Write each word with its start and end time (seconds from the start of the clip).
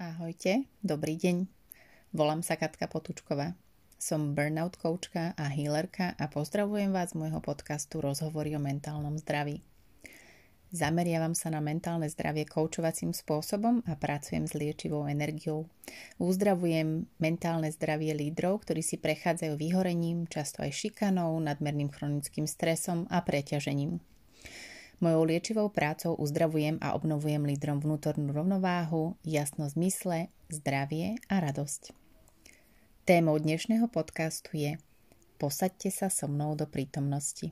Ahojte, 0.00 0.64
dobrý 0.80 1.20
deň. 1.20 1.44
Volám 2.16 2.40
sa 2.40 2.56
Katka 2.56 2.88
Potučková. 2.88 3.52
Som 4.00 4.32
burnout 4.32 4.80
koučka 4.80 5.36
a 5.36 5.44
healerka 5.52 6.16
a 6.16 6.24
pozdravujem 6.24 6.88
vás 6.88 7.12
z 7.12 7.20
môjho 7.20 7.36
podcastu 7.44 8.00
Rozhovory 8.00 8.56
o 8.56 8.60
mentálnom 8.64 9.20
zdraví. 9.20 9.60
Zameriavam 10.72 11.36
sa 11.36 11.52
na 11.52 11.60
mentálne 11.60 12.08
zdravie 12.08 12.48
koučovacím 12.48 13.12
spôsobom 13.12 13.84
a 13.84 13.92
pracujem 13.92 14.48
s 14.48 14.56
liečivou 14.56 15.04
energiou. 15.04 15.68
Uzdravujem 16.16 17.04
mentálne 17.20 17.68
zdravie 17.68 18.16
lídrov, 18.16 18.64
ktorí 18.64 18.80
si 18.80 18.96
prechádzajú 18.96 19.52
vyhorením, 19.60 20.24
často 20.32 20.64
aj 20.64 20.80
šikanou, 20.80 21.36
nadmerným 21.44 21.92
chronickým 21.92 22.48
stresom 22.48 23.04
a 23.12 23.20
preťažením. 23.20 24.00
Mojou 25.00 25.24
liečivou 25.24 25.72
prácou 25.72 26.12
uzdravujem 26.12 26.76
a 26.84 26.92
obnovujem 26.92 27.40
lídrom 27.48 27.80
vnútornú 27.80 28.36
rovnováhu, 28.36 29.16
jasnosť 29.24 29.74
mysle, 29.80 30.28
zdravie 30.52 31.16
a 31.24 31.40
radosť. 31.40 31.96
Témou 33.08 33.40
dnešného 33.40 33.88
podcastu 33.88 34.60
je 34.60 34.76
Posaďte 35.40 35.88
sa 35.88 36.12
so 36.12 36.28
mnou 36.28 36.52
do 36.52 36.68
prítomnosti. 36.68 37.48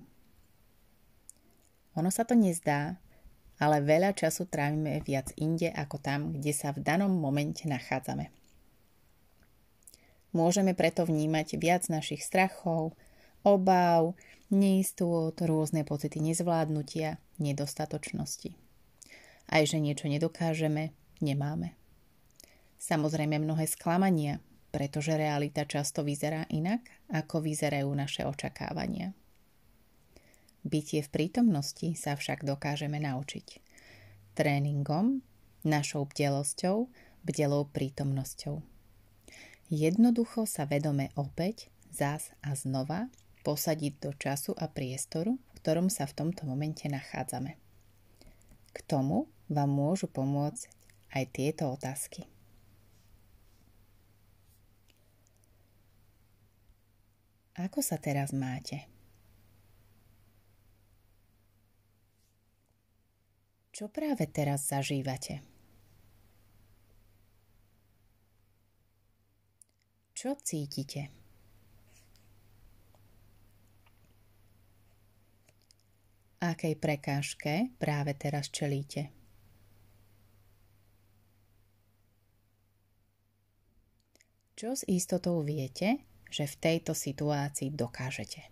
Ono 1.97 2.13
sa 2.13 2.29
to 2.29 2.37
nezdá, 2.37 3.01
ale 3.57 3.81
veľa 3.81 4.13
času 4.13 4.45
trávime 4.45 5.01
viac 5.01 5.33
inde 5.41 5.73
ako 5.73 6.05
tam, 6.05 6.37
kde 6.37 6.53
sa 6.53 6.77
v 6.77 6.85
danom 6.85 7.17
momente 7.17 7.65
nachádzame. 7.65 8.29
Môžeme 10.37 10.77
preto 10.77 11.09
vnímať 11.09 11.57
viac 11.57 11.89
našich 11.89 12.21
strachov, 12.21 12.93
obáv, 13.45 14.15
neistôt, 14.49 15.35
rôzne 15.37 15.85
pocity 15.85 16.19
nezvládnutia, 16.23 17.21
nedostatočnosti. 17.39 18.57
Aj 19.49 19.63
že 19.65 19.81
niečo 19.81 20.09
nedokážeme, 20.09 20.93
nemáme. 21.21 21.77
Samozrejme 22.79 23.43
mnohé 23.43 23.67
sklamania, 23.67 24.39
pretože 24.71 25.17
realita 25.17 25.65
často 25.65 26.05
vyzerá 26.05 26.45
inak, 26.53 26.85
ako 27.09 27.41
vyzerajú 27.43 27.89
naše 27.91 28.29
očakávania. 28.29 29.17
Bytie 30.69 31.01
v 31.01 31.11
prítomnosti 31.11 31.89
sa 31.97 32.13
však 32.13 32.45
dokážeme 32.45 33.01
naučiť. 33.01 33.65
Tréningom, 34.37 35.25
našou 35.65 36.05
bdelosťou, 36.07 36.93
bdelou 37.25 37.67
prítomnosťou. 37.73 38.61
Jednoducho 39.69 40.45
sa 40.45 40.69
vedome 40.69 41.11
opäť, 41.17 41.73
zás 41.89 42.33
a 42.45 42.53
znova 42.53 43.09
posadiť 43.49 44.05
do 44.05 44.13
času 44.13 44.53
a 44.61 44.69
priestoru, 44.69 45.41
v 45.41 45.53
ktorom 45.65 45.89
sa 45.89 46.05
v 46.05 46.21
tomto 46.21 46.45
momente 46.45 46.85
nachádzame. 46.85 47.57
K 48.77 48.79
tomu 48.85 49.33
vám 49.49 49.73
môžu 49.73 50.05
pomôcť 50.05 50.69
aj 51.17 51.25
tieto 51.33 51.73
otázky. 51.73 52.29
Ako 57.57 57.81
sa 57.81 57.97
teraz 57.97 58.37
máte? 58.37 58.85
Čo 63.73 63.89
práve 63.89 64.29
teraz 64.29 64.69
zažívate? 64.69 65.41
Čo 70.13 70.37
cítite? 70.37 71.28
Akej 76.39 76.79
prekážke 76.79 77.75
práve 77.83 78.15
teraz 78.15 78.51
čelíte. 78.51 79.11
Čo 84.59 84.75
s 84.75 84.83
istotou 84.91 85.39
viete, 85.47 86.03
že 86.35 86.51
v 86.51 86.55
tejto 86.59 86.91
situácii 86.91 87.71
dokážete? 87.71 88.51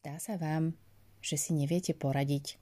Zdá 0.00 0.16
sa 0.16 0.40
vám, 0.40 0.76
že 1.20 1.36
si 1.40 1.56
neviete 1.56 1.92
poradiť 1.92 2.56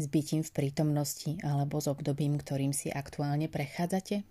s 0.00 0.04
bytím 0.08 0.40
v 0.40 0.52
prítomnosti 0.56 1.36
alebo 1.44 1.80
s 1.80 1.88
obdobím, 1.88 2.40
ktorým 2.40 2.72
si 2.72 2.88
aktuálne 2.88 3.48
prechádzate? 3.52 4.24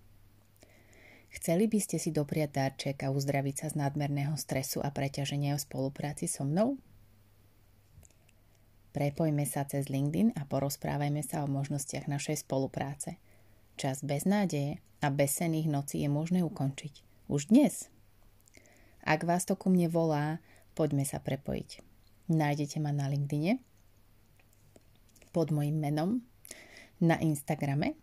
Chceli 1.32 1.64
by 1.64 1.78
ste 1.80 1.96
si 1.96 2.12
dopriať 2.12 2.50
darček 2.52 3.08
a 3.08 3.12
uzdraviť 3.12 3.54
sa 3.56 3.66
z 3.72 3.80
nadmerného 3.80 4.36
stresu 4.36 4.84
a 4.84 4.92
preťaženia 4.92 5.56
v 5.56 5.64
spolupráci 5.64 6.28
so 6.28 6.44
mnou? 6.44 6.76
Prepojme 8.92 9.48
sa 9.48 9.64
cez 9.64 9.88
LinkedIn 9.88 10.36
a 10.36 10.44
porozprávajme 10.44 11.24
sa 11.24 11.40
o 11.40 11.48
možnostiach 11.48 12.04
našej 12.12 12.44
spolupráce. 12.44 13.16
Čas 13.80 14.04
bez 14.04 14.28
nádeje 14.28 14.84
a 15.00 15.08
bez 15.08 15.40
sených 15.40 15.72
nocí 15.72 16.04
je 16.04 16.12
možné 16.12 16.44
ukončiť. 16.44 17.00
Už 17.32 17.48
dnes. 17.48 17.88
Ak 19.00 19.24
vás 19.24 19.48
to 19.48 19.56
ku 19.56 19.72
mne 19.72 19.88
volá, 19.88 20.44
poďme 20.76 21.08
sa 21.08 21.24
prepojiť. 21.24 21.80
Nájdete 22.28 22.76
ma 22.84 22.92
na 22.92 23.08
LinkedIne 23.08 23.64
pod 25.32 25.48
mojim 25.48 25.80
menom, 25.80 26.20
na 27.00 27.16
Instagrame 27.18 27.96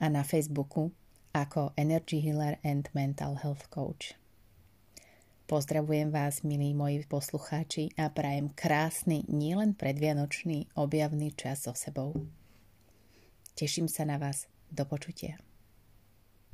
a 0.00 0.08
na 0.08 0.24
Facebooku 0.24 0.90
ako 1.32 1.72
Energy 1.76 2.20
Healer 2.20 2.60
and 2.64 2.88
Mental 2.94 3.34
Health 3.40 3.68
Coach. 3.72 4.14
Pozdravujem 5.48 6.12
vás, 6.12 6.44
milí 6.44 6.76
moji 6.76 7.08
poslucháči, 7.08 7.88
a 7.96 8.12
prajem 8.12 8.52
krásny, 8.52 9.24
nielen 9.32 9.72
predvianočný, 9.72 10.68
objavný 10.76 11.32
čas 11.32 11.64
so 11.64 11.72
sebou. 11.72 12.12
Teším 13.56 13.88
sa 13.88 14.04
na 14.04 14.20
vás. 14.20 14.44
Do 14.68 14.84
počutia. 14.84 15.47